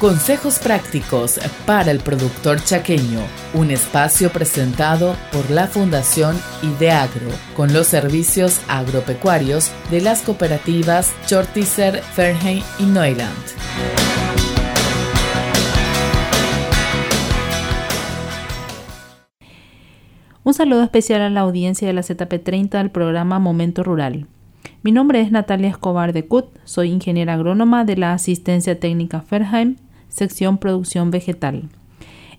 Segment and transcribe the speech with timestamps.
[0.00, 3.20] Consejos prácticos para el productor chaqueño,
[3.52, 12.00] un espacio presentado por la Fundación Ideagro, con los servicios agropecuarios de las cooperativas Chortizer,
[12.00, 13.28] Fernheim y Neuland.
[20.42, 24.26] Un saludo especial a la audiencia de la ZP30 del programa Momento Rural.
[24.82, 29.76] Mi nombre es Natalia Escobar de CUT, soy ingeniera agrónoma de la Asistencia Técnica Ferheim
[30.10, 31.70] sección Producción Vegetal.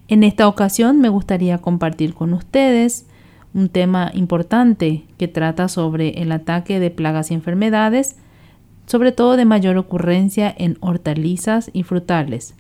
[0.08, 3.06] En esta ocasión me gustaría compartir con ustedes
[3.54, 8.16] un tema importante que trata sobre el ataque de plagas y enfermedades,
[8.86, 12.56] sobre todo de mayor ocurrencia en hortalizas y frutales,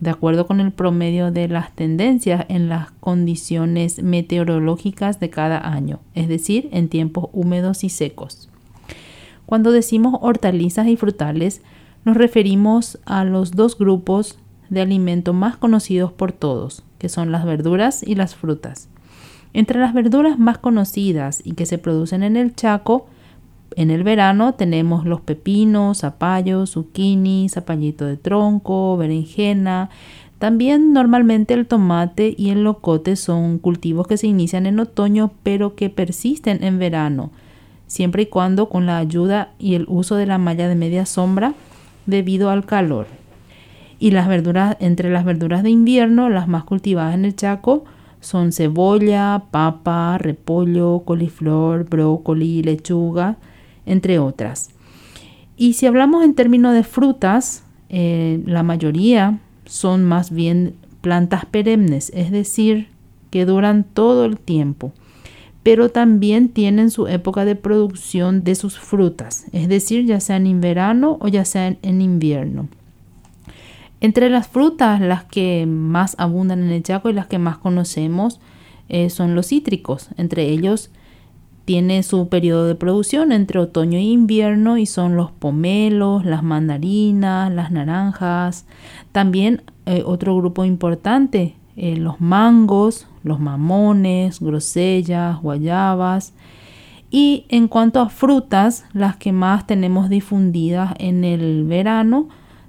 [0.00, 6.00] de acuerdo con el promedio de las tendencias en las condiciones meteorológicas de cada año,
[6.14, 8.48] es decir, en tiempos húmedos y secos.
[9.46, 11.62] Cuando decimos hortalizas y frutales,
[12.04, 14.38] nos referimos a los dos grupos
[14.70, 18.88] de alimento más conocidos por todos, que son las verduras y las frutas.
[19.52, 23.06] Entre las verduras más conocidas y que se producen en el Chaco,
[23.76, 29.90] en el verano tenemos los pepinos, zapallos, zucchini, zapallito de tronco, berenjena.
[30.38, 35.74] También normalmente el tomate y el locote son cultivos que se inician en otoño pero
[35.74, 37.30] que persisten en verano,
[37.86, 41.54] siempre y cuando con la ayuda y el uso de la malla de media sombra
[42.06, 43.17] debido al calor.
[43.98, 47.84] Y las verduras, entre las verduras de invierno, las más cultivadas en el Chaco
[48.20, 53.36] son cebolla, papa, repollo, coliflor, brócoli, lechuga,
[53.86, 54.70] entre otras.
[55.56, 62.12] Y si hablamos en términos de frutas, eh, la mayoría son más bien plantas perennes,
[62.14, 62.88] es decir,
[63.30, 64.92] que duran todo el tiempo,
[65.62, 70.60] pero también tienen su época de producción de sus frutas, es decir, ya sea en
[70.60, 72.68] verano o ya sea en invierno.
[74.00, 78.40] Entre las frutas, las que más abundan en el Chaco y las que más conocemos
[78.88, 80.08] eh, son los cítricos.
[80.16, 80.90] Entre ellos
[81.64, 87.52] tiene su periodo de producción entre otoño e invierno y son los pomelos, las mandarinas,
[87.52, 88.66] las naranjas.
[89.12, 96.32] También eh, otro grupo importante, eh, los mangos, los mamones, grosellas, guayabas.
[97.10, 102.28] Y en cuanto a frutas, las que más tenemos difundidas en el verano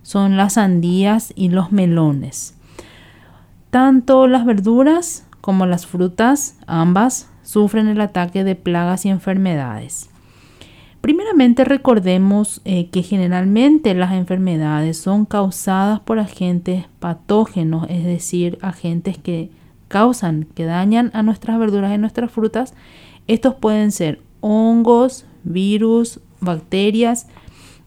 [0.10, 2.56] son las sandías y los melones.
[3.70, 10.10] Tanto las verduras como las frutas, ambas, sufren el ataque de plagas y enfermedades.
[11.00, 19.20] Primeramente recordemos eh, que generalmente las enfermedades son causadas por agentes patógenos, es decir, agentes
[19.20, 19.52] que
[19.90, 22.74] causan, que dañan a nuestras verduras y nuestras frutas.
[23.28, 27.28] Estos pueden ser hongos, virus, bacterias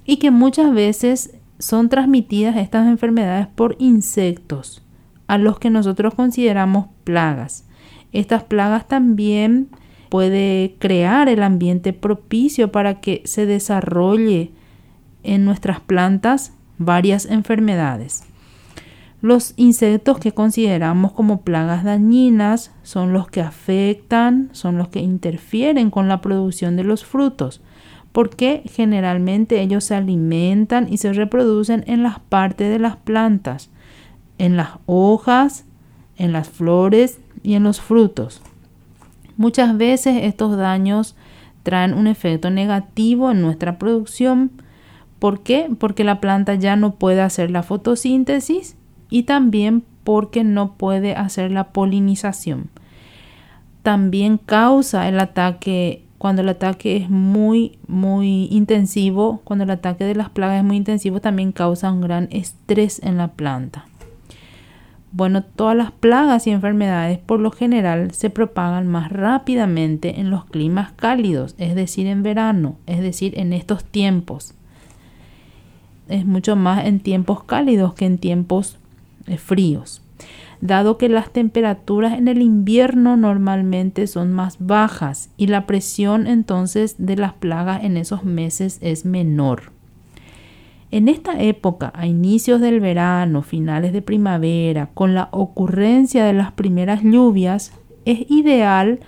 [0.04, 4.82] y que muchas veces son transmitidas estas enfermedades por insectos,
[5.28, 7.68] a los que nosotros consideramos plagas.
[8.10, 9.68] Estas plagas también
[10.08, 14.50] puede crear el ambiente propicio para que se desarrolle
[15.22, 18.24] en nuestras plantas varias enfermedades.
[19.20, 25.90] Los insectos que consideramos como plagas dañinas son los que afectan, son los que interfieren
[25.90, 27.60] con la producción de los frutos
[28.12, 33.70] porque generalmente ellos se alimentan y se reproducen en las partes de las plantas,
[34.38, 35.64] en las hojas,
[36.16, 38.42] en las flores y en los frutos.
[39.36, 41.16] Muchas veces estos daños
[41.62, 44.50] traen un efecto negativo en nuestra producción.
[45.18, 45.68] ¿Por qué?
[45.78, 48.76] Porque la planta ya no puede hacer la fotosíntesis
[49.08, 52.68] y también porque no puede hacer la polinización.
[53.82, 60.14] También causa el ataque cuando el ataque es muy, muy intensivo, cuando el ataque de
[60.14, 63.86] las plagas es muy intensivo, también causa un gran estrés en la planta.
[65.10, 70.44] Bueno, todas las plagas y enfermedades por lo general se propagan más rápidamente en los
[70.44, 74.54] climas cálidos, es decir, en verano, es decir, en estos tiempos.
[76.06, 78.78] Es mucho más en tiempos cálidos que en tiempos
[79.26, 80.01] eh, fríos
[80.62, 86.94] dado que las temperaturas en el invierno normalmente son más bajas y la presión entonces
[86.98, 89.72] de las plagas en esos meses es menor.
[90.92, 96.52] En esta época, a inicios del verano, finales de primavera, con la ocurrencia de las
[96.52, 97.72] primeras lluvias,
[98.04, 99.00] es ideal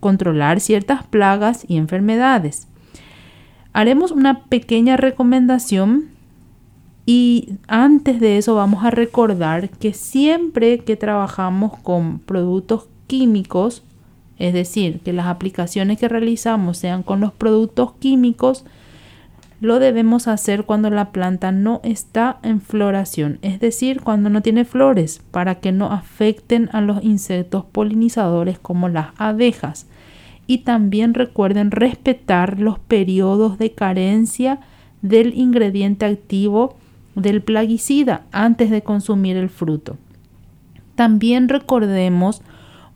[0.00, 2.66] controlar ciertas plagas y enfermedades.
[3.74, 6.15] Haremos una pequeña recomendación
[7.06, 13.84] y antes de eso vamos a recordar que siempre que trabajamos con productos químicos,
[14.38, 18.64] es decir, que las aplicaciones que realizamos sean con los productos químicos,
[19.60, 24.64] lo debemos hacer cuando la planta no está en floración, es decir, cuando no tiene
[24.64, 29.86] flores, para que no afecten a los insectos polinizadores como las abejas.
[30.48, 34.60] Y también recuerden respetar los periodos de carencia
[35.02, 36.76] del ingrediente activo
[37.16, 39.96] del plaguicida antes de consumir el fruto.
[40.94, 42.42] También recordemos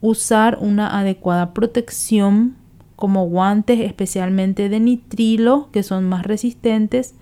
[0.01, 2.55] usar una adecuada protección
[2.97, 7.15] como guantes especialmente de nitrilo que son más resistentes,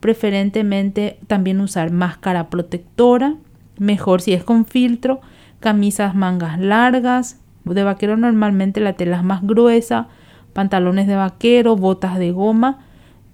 [0.00, 3.36] preferentemente también usar máscara protectora,
[3.78, 5.20] mejor si es con filtro,
[5.60, 10.08] camisas mangas largas, de vaquero normalmente la tela es más gruesa,
[10.54, 12.78] pantalones de vaquero, botas de goma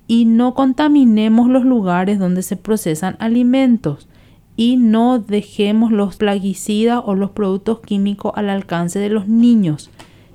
[0.08, 4.08] y no contaminemos los lugares donde se procesan alimentos
[4.56, 9.90] y no dejemos los plaguicidas o los productos químicos al alcance de los niños.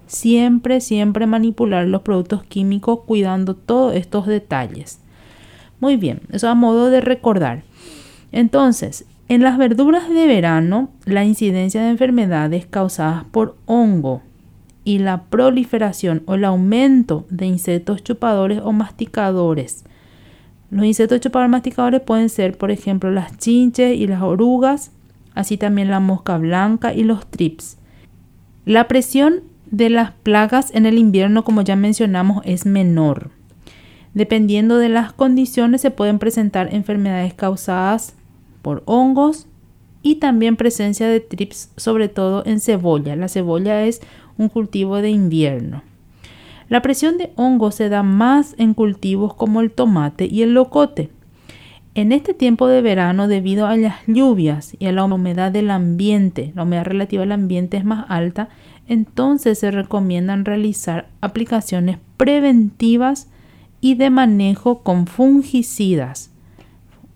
[0.05, 4.99] Siempre, siempre manipular los productos químicos cuidando todos estos detalles.
[5.79, 7.63] Muy bien, eso a modo de recordar.
[8.31, 14.21] Entonces, en las verduras de verano, la incidencia de enfermedades causadas por hongo
[14.83, 19.83] y la proliferación o el aumento de insectos chupadores o masticadores.
[20.69, 24.91] Los insectos chupadores masticadores pueden ser, por ejemplo, las chinches y las orugas,
[25.35, 27.77] así también la mosca blanca y los trips.
[28.65, 33.31] La presión de las plagas en el invierno, como ya mencionamos, es menor.
[34.13, 38.15] Dependiendo de las condiciones se pueden presentar enfermedades causadas
[38.61, 39.47] por hongos
[40.03, 43.15] y también presencia de trips, sobre todo en cebolla.
[43.15, 44.01] La cebolla es
[44.41, 45.83] un cultivo de invierno.
[46.67, 51.09] La presión de hongos se da más en cultivos como el tomate y el locote.
[51.93, 56.53] En este tiempo de verano, debido a las lluvias y a la humedad del ambiente,
[56.55, 58.47] la humedad relativa al ambiente es más alta,
[58.87, 63.29] entonces se recomiendan realizar aplicaciones preventivas
[63.81, 66.31] y de manejo con fungicidas.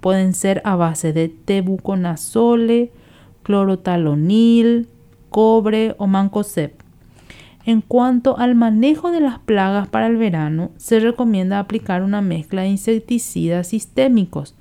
[0.02, 2.92] Pueden ser a base de tebuconazole,
[3.44, 4.90] clorotalonil,
[5.30, 6.85] cobre o mancozeb.
[7.66, 12.62] En cuanto al manejo de las plagas para el verano, se recomienda aplicar una mezcla
[12.62, 14.56] de insecticidas sistémicos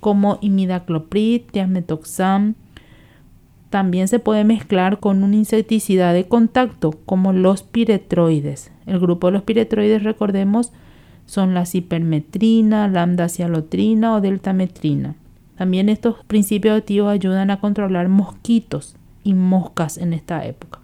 [0.00, 2.54] como imidacloprid, tiametoxam,
[3.70, 8.72] también se puede mezclar con un insecticida de contacto como los piretroides.
[8.86, 10.72] El grupo de los piretroides, recordemos,
[11.24, 15.14] son la cipermetrina, lambda cialotrina o deltametrina.
[15.56, 20.79] También estos principios activos ayudan a controlar mosquitos y moscas en esta época.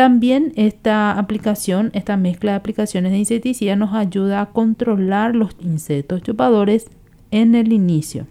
[0.00, 6.22] También esta aplicación, esta mezcla de aplicaciones de insecticida nos ayuda a controlar los insectos
[6.22, 6.86] chupadores
[7.30, 8.26] en el inicio.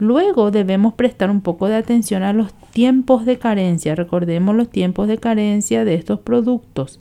[0.00, 3.94] Luego debemos prestar un poco de atención a los tiempos de carencia.
[3.94, 6.98] Recordemos los tiempos de carencia de estos productos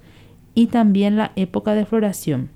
[0.53, 2.49] y también la época de floración,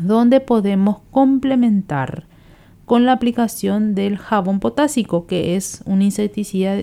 [0.00, 2.24] donde podemos complementar
[2.86, 6.82] con la aplicación del jabón potásico, que es un insecticida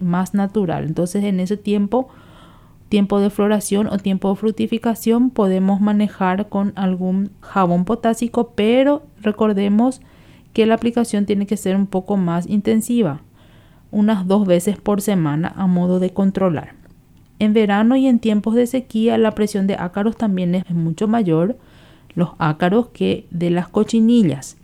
[0.00, 0.86] más natural.
[0.86, 2.08] Entonces, en ese tiempo,
[2.88, 10.00] tiempo de floración o tiempo de fructificación, podemos manejar con algún jabón potásico, pero recordemos
[10.52, 13.20] que la aplicación tiene que ser un poco más intensiva,
[13.90, 16.74] unas dos veces por semana a modo de controlar.
[17.38, 21.58] En verano y en tiempos de sequía la presión de ácaros también es mucho mayor,
[22.14, 24.56] los ácaros que de las cochinillas.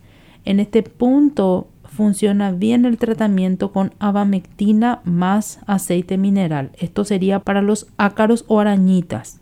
[0.45, 1.67] En este punto
[2.01, 6.71] funciona bien el tratamiento con abamectina más aceite mineral.
[6.79, 9.39] Esto sería para los ácaros o arañitas.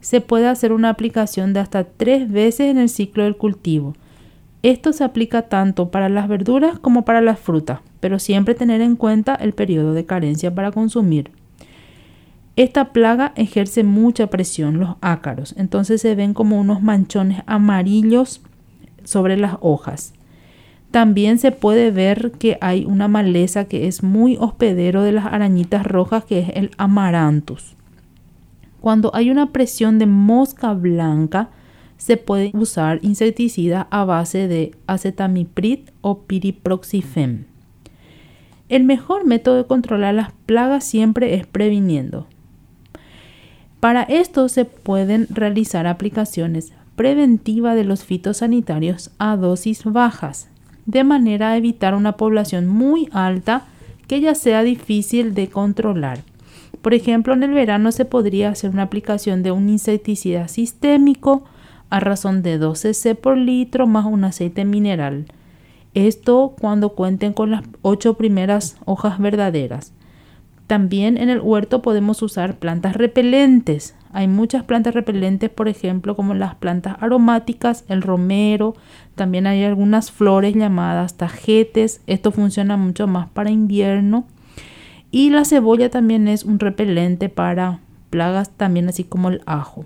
[0.00, 3.92] Se puede hacer una aplicación de hasta tres veces en el ciclo del cultivo.
[4.62, 8.96] Esto se aplica tanto para las verduras como para las frutas, pero siempre tener en
[8.96, 11.32] cuenta el periodo de carencia para consumir.
[12.56, 18.40] Esta plaga ejerce mucha presión, los ácaros, entonces se ven como unos manchones amarillos
[19.04, 20.14] sobre las hojas.
[20.94, 25.84] También se puede ver que hay una maleza que es muy hospedero de las arañitas
[25.84, 27.74] rojas, que es el amaranthus.
[28.80, 31.48] Cuando hay una presión de mosca blanca,
[31.96, 37.46] se puede usar insecticida a base de acetamiprid o piriproxifem.
[38.68, 42.28] El mejor método de controlar las plagas siempre es previniendo.
[43.80, 50.50] Para esto se pueden realizar aplicaciones preventivas de los fitosanitarios a dosis bajas,
[50.86, 53.64] de manera a evitar una población muy alta
[54.06, 56.20] que ya sea difícil de controlar.
[56.82, 61.44] Por ejemplo, en el verano se podría hacer una aplicación de un insecticida sistémico
[61.88, 65.26] a razón de 12 c por litro más un aceite mineral.
[65.94, 69.92] Esto cuando cuenten con las 8 primeras hojas verdaderas.
[70.66, 73.94] También en el huerto podemos usar plantas repelentes.
[74.12, 78.74] Hay muchas plantas repelentes, por ejemplo, como las plantas aromáticas, el romero.
[79.14, 82.00] También hay algunas flores llamadas tajetes.
[82.06, 84.24] Esto funciona mucho más para invierno.
[85.10, 89.84] Y la cebolla también es un repelente para plagas, también así como el ajo.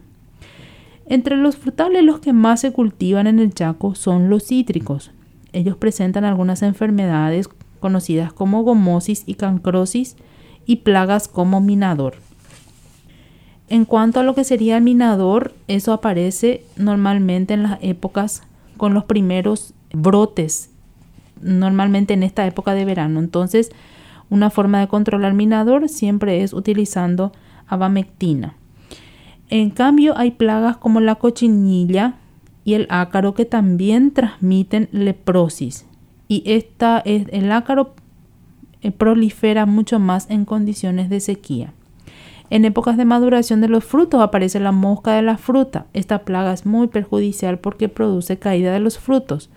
[1.07, 5.11] Entre los frutales los que más se cultivan en el Chaco son los cítricos.
[5.53, 7.49] Ellos presentan algunas enfermedades
[7.81, 10.17] conocidas como gomosis y cancrosis
[10.69, 12.17] y plagas como minador.
[13.71, 18.43] En cuanto a lo que sería el minador, eso aparece normalmente en las épocas
[18.77, 20.71] con los primeros brotes,
[21.41, 23.19] normalmente en esta época de verano.
[23.19, 23.71] Entonces,
[24.29, 27.33] una forma de controlar minador siempre es utilizando
[27.67, 28.55] abamectina.
[29.49, 32.17] En cambio, hay plagas como la cochinilla
[32.65, 35.87] y el ácaro que también transmiten leprosis.
[36.29, 37.95] Y esta, el ácaro
[38.91, 41.73] prolifera mucho más en condiciones de sequía.
[42.51, 45.87] En épocas de maduración de los frutos aparece la mosca de la fruta.
[45.93, 49.51] Esta plaga es muy perjudicial porque produce caída de los frutos.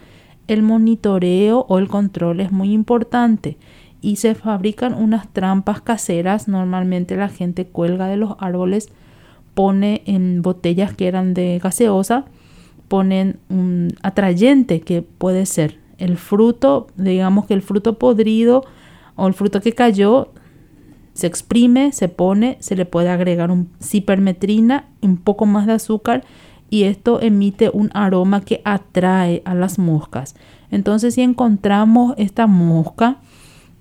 [0.48, 3.58] El monitoreo o el control es muy importante
[4.02, 6.50] y se fabrican unas trampas caseras.
[6.50, 8.90] Normalmente la gente cuelga de los árboles,
[9.54, 12.26] pone en botellas que eran de gaseosa,
[12.90, 18.66] ponen un atrayente que puede ser el fruto, digamos que el fruto podrido
[19.16, 20.32] o el fruto que cayó
[21.14, 26.24] se exprime, se pone, se le puede agregar un cipermetrina, un poco más de azúcar
[26.70, 30.36] y esto emite un aroma que atrae a las moscas.
[30.70, 33.18] Entonces si encontramos esta mosca,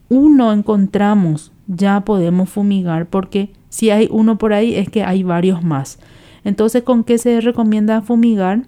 [0.08, 5.62] uno encontramos, ya podemos fumigar porque si hay uno por ahí es que hay varios
[5.62, 5.98] más.
[6.44, 8.62] Entonces, ¿con qué se recomienda fumigar?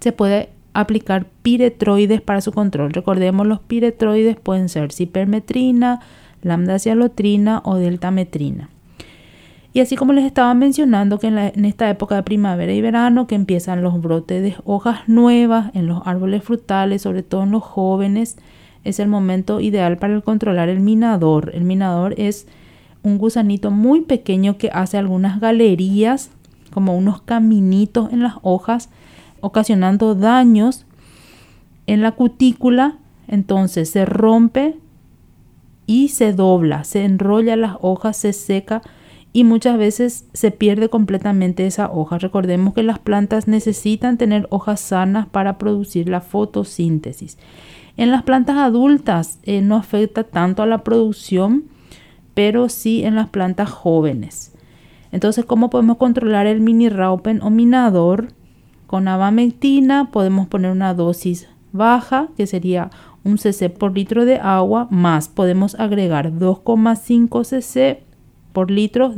[0.00, 2.92] Se puede aplicar piretroides para su control.
[2.92, 6.00] Recordemos, los piretroides pueden ser cipermetrina,
[6.42, 8.68] lambda-cialotrina o deltametrina.
[9.72, 13.34] Y así como les estaba mencionando que en, esta época de primavera y verano que
[13.34, 18.36] empiezan los brotes de hojas nuevas en los árboles frutales, sobre todo en los jóvenes,
[18.84, 21.50] es el momento ideal para controlar el minador.
[21.54, 22.46] El minador es
[23.02, 26.30] un gusanito muy pequeño que hace algunas galerías,
[26.70, 28.90] como unos caminitos en las hojas
[29.44, 30.86] ocasionando daños
[31.86, 32.98] en la cutícula,
[33.28, 34.76] entonces se rompe
[35.86, 38.82] y se dobla, se enrolla las hojas, se seca
[39.32, 42.18] y muchas veces se pierde completamente esa hoja.
[42.18, 47.36] Recordemos que las plantas necesitan tener hojas sanas para producir la fotosíntesis.
[47.96, 51.64] En las plantas adultas eh, no afecta tanto a la producción,
[52.32, 54.52] pero sí en las plantas jóvenes.
[55.12, 58.28] Entonces, ¿cómo podemos controlar el mini raupen o minador?
[58.86, 62.90] Con abamectina podemos poner una dosis baja, que sería
[63.24, 68.02] un cc por litro de agua, más podemos agregar 2,5 cc
[68.52, 69.14] por litro,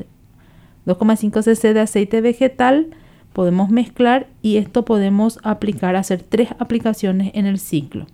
[0.87, 2.88] 2,5 cc de aceite vegetal,
[3.32, 8.06] podemos mezclar y esto podemos aplicar, hacer tres aplicaciones en el ciclo.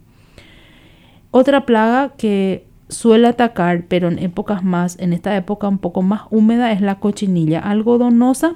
[1.31, 6.23] Otra plaga que suele atacar, pero en épocas más, en esta época un poco más
[6.31, 8.55] húmeda, es la cochinilla algodonosa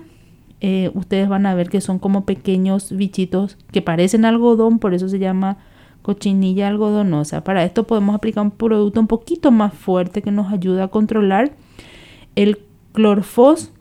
[0.60, 5.08] eh, ustedes van a ver que son como pequeños bichitos que parecen algodón, por eso
[5.08, 5.58] se llama
[6.02, 7.42] cochinilla algodonosa.
[7.44, 11.52] Para esto podemos aplicar un producto un poquito más fuerte que nos ayuda a controlar
[12.36, 12.58] el
[12.92, 13.72] clorfos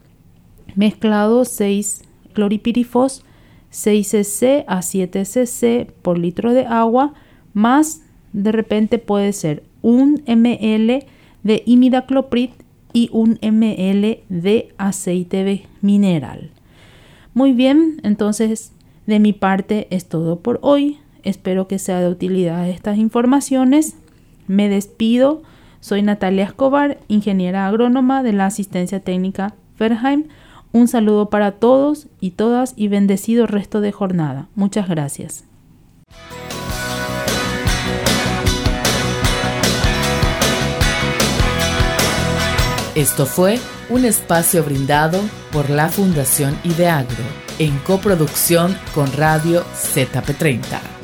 [0.75, 2.03] mezclado 6
[2.33, 3.23] cloripirifos
[3.69, 7.13] 6 cc a 7 cc por litro de agua
[7.53, 8.01] más
[8.33, 11.05] de repente puede ser un ml
[11.43, 12.49] de imidacloprid
[12.91, 16.49] y un ml de aceite mineral.
[17.35, 18.71] Muy bien, entonces
[19.07, 20.99] de mi parte es todo por hoy.
[21.23, 23.97] Espero que sea de utilidad estas informaciones.
[24.47, 25.43] Me despido.
[25.81, 30.29] Soy Natalia Escobar, ingeniera agrónoma de la asistencia técnica Ferheim.
[30.71, 34.47] Un saludo para todos y todas y bendecido resto de jornada.
[34.55, 35.43] Muchas gracias.
[42.95, 45.19] Esto fue un espacio brindado
[45.51, 47.23] por la Fundación Ideagro
[47.59, 50.94] en coproducción con Radio ZP30.